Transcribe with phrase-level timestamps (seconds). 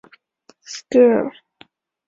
[0.03, 0.07] 贼自是
[0.89, 1.35] 闭门不复出。